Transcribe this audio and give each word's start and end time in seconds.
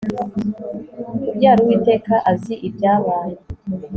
kubyara. 1.23 1.59
uwiteka 1.63 2.13
azi 2.31 2.53
ibyabaye 2.67 3.37